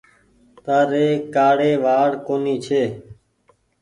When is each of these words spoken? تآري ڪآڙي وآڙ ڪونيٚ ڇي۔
تآري 0.63 1.07
ڪآڙي 1.33 1.71
وآڙ 1.83 2.09
ڪونيٚ 2.27 2.61
ڇي۔ 2.65 2.83